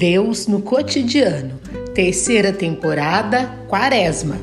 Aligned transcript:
Deus 0.00 0.46
no 0.46 0.62
cotidiano. 0.62 1.60
Terceira 1.94 2.54
temporada, 2.54 3.50
Quaresma. 3.68 4.36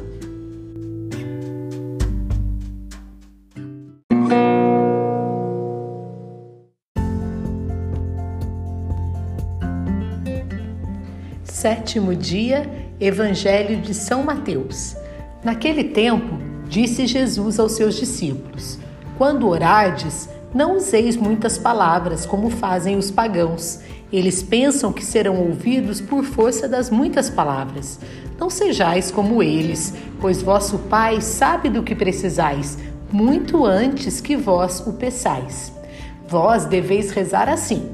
Sétimo 11.43 12.16
dia, 12.16 12.70
Evangelho 12.99 13.81
de 13.81 13.95
São 13.95 14.21
Mateus. 14.21 14.95
Naquele 15.44 15.85
tempo, 15.85 16.38
disse 16.70 17.08
Jesus 17.08 17.59
aos 17.59 17.71
seus 17.71 17.95
discípulos: 17.95 18.77
Quando 19.17 19.48
orardes, 19.48 20.30
não 20.53 20.77
useis 20.77 21.17
muitas 21.17 21.58
palavras 21.58 22.27
como 22.27 22.52
fazem 22.52 22.95
os 22.95 23.09
pagãos 23.09 23.80
eles 24.11 24.41
pensam 24.41 24.93
que 24.93 25.03
serão 25.03 25.35
ouvidos 25.38 25.99
por 25.99 26.23
força 26.23 26.67
das 26.67 26.89
muitas 26.89 27.29
palavras. 27.29 27.99
Não 28.39 28.49
sejais 28.49 29.11
como 29.11 29.43
eles, 29.43 29.93
pois 30.21 30.41
vosso 30.41 30.77
Pai 30.89 31.20
sabe 31.20 31.70
do 31.70 31.84
que 31.84 31.95
precisais, 31.95 32.77
muito 33.12 33.65
antes 33.65 34.21
que 34.21 34.35
vós 34.35 34.79
o 34.85 34.93
peçais. 34.93 35.73
Vós 36.27 36.65
deveis 36.65 37.12
rezar 37.12 37.49
assim: 37.49 37.91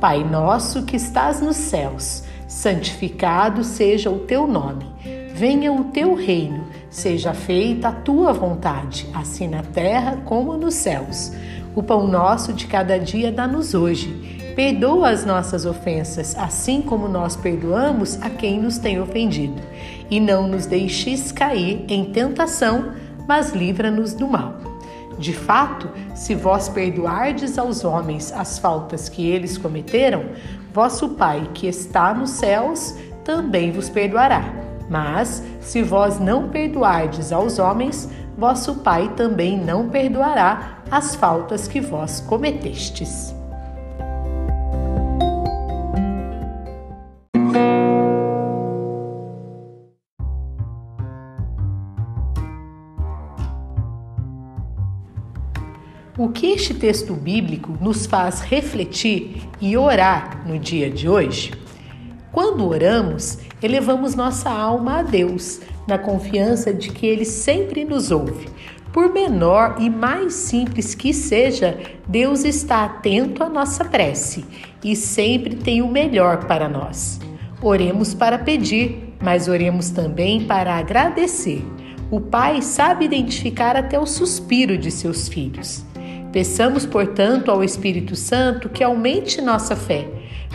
Pai 0.00 0.24
nosso 0.24 0.82
que 0.84 0.96
estás 0.96 1.40
nos 1.40 1.56
céus, 1.56 2.24
santificado 2.48 3.62
seja 3.62 4.10
o 4.10 4.20
teu 4.20 4.46
nome. 4.46 4.90
Venha 5.34 5.72
o 5.72 5.84
teu 5.84 6.14
reino, 6.14 6.66
seja 6.90 7.32
feita 7.32 7.88
a 7.88 7.92
tua 7.92 8.32
vontade, 8.32 9.08
assim 9.14 9.48
na 9.48 9.62
terra 9.62 10.18
como 10.24 10.56
nos 10.56 10.74
céus. 10.74 11.32
O 11.74 11.82
pão 11.82 12.06
nosso 12.06 12.52
de 12.52 12.66
cada 12.66 12.98
dia 12.98 13.32
dá-nos 13.32 13.74
hoje 13.74 14.41
Perdoa 14.54 15.08
as 15.08 15.24
nossas 15.24 15.64
ofensas, 15.64 16.36
assim 16.36 16.82
como 16.82 17.08
nós 17.08 17.36
perdoamos 17.36 18.20
a 18.20 18.28
quem 18.28 18.60
nos 18.60 18.76
tem 18.76 19.00
ofendido. 19.00 19.60
E 20.10 20.20
não 20.20 20.46
nos 20.46 20.66
deixes 20.66 21.32
cair 21.32 21.84
em 21.88 22.04
tentação, 22.12 22.92
mas 23.26 23.52
livra-nos 23.52 24.12
do 24.12 24.28
mal. 24.28 24.54
De 25.18 25.32
fato, 25.32 25.88
se 26.14 26.34
vós 26.34 26.68
perdoardes 26.68 27.56
aos 27.56 27.82
homens 27.84 28.32
as 28.32 28.58
faltas 28.58 29.08
que 29.08 29.26
eles 29.26 29.56
cometeram, 29.56 30.24
vosso 30.72 31.10
Pai 31.10 31.48
que 31.54 31.66
está 31.66 32.12
nos 32.12 32.30
céus 32.30 32.94
também 33.24 33.72
vos 33.72 33.88
perdoará. 33.88 34.52
Mas, 34.90 35.42
se 35.60 35.82
vós 35.82 36.18
não 36.18 36.50
perdoardes 36.50 37.32
aos 37.32 37.58
homens, 37.58 38.08
vosso 38.36 38.76
Pai 38.76 39.12
também 39.16 39.56
não 39.56 39.88
perdoará 39.88 40.82
as 40.90 41.14
faltas 41.14 41.66
que 41.66 41.80
vós 41.80 42.20
cometestes. 42.20 43.34
O 56.18 56.28
que 56.28 56.48
este 56.48 56.74
texto 56.74 57.14
bíblico 57.14 57.74
nos 57.80 58.04
faz 58.04 58.42
refletir 58.42 59.48
e 59.58 59.78
orar 59.78 60.46
no 60.46 60.58
dia 60.58 60.90
de 60.90 61.08
hoje? 61.08 61.52
Quando 62.30 62.68
oramos, 62.68 63.38
elevamos 63.62 64.14
nossa 64.14 64.50
alma 64.50 64.98
a 64.98 65.02
Deus, 65.02 65.62
na 65.88 65.96
confiança 65.96 66.70
de 66.70 66.90
que 66.90 67.06
Ele 67.06 67.24
sempre 67.24 67.82
nos 67.82 68.10
ouve. 68.10 68.46
Por 68.92 69.10
menor 69.10 69.76
e 69.78 69.88
mais 69.88 70.34
simples 70.34 70.94
que 70.94 71.14
seja, 71.14 71.80
Deus 72.06 72.44
está 72.44 72.84
atento 72.84 73.42
à 73.42 73.48
nossa 73.48 73.82
prece 73.82 74.44
e 74.84 74.94
sempre 74.94 75.56
tem 75.56 75.80
o 75.80 75.88
melhor 75.88 76.44
para 76.44 76.68
nós. 76.68 77.20
Oremos 77.62 78.12
para 78.12 78.38
pedir, 78.38 79.14
mas 79.18 79.48
oremos 79.48 79.88
também 79.88 80.44
para 80.44 80.76
agradecer. 80.76 81.64
O 82.10 82.20
Pai 82.20 82.60
sabe 82.60 83.06
identificar 83.06 83.76
até 83.76 83.98
o 83.98 84.04
suspiro 84.04 84.76
de 84.76 84.90
seus 84.90 85.26
filhos. 85.26 85.90
Peçamos, 86.32 86.86
portanto, 86.86 87.50
ao 87.50 87.62
Espírito 87.62 88.16
Santo 88.16 88.70
que 88.70 88.82
aumente 88.82 89.40
nossa 89.42 89.76
fé, 89.76 90.08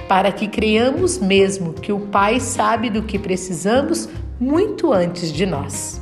para 0.08 0.32
que 0.32 0.48
creiamos 0.48 1.20
mesmo 1.20 1.74
que 1.74 1.92
o 1.92 2.00
Pai 2.00 2.40
sabe 2.40 2.90
do 2.90 3.04
que 3.04 3.20
precisamos 3.20 4.10
muito 4.40 4.92
antes 4.92 5.32
de 5.32 5.46
nós. 5.46 6.02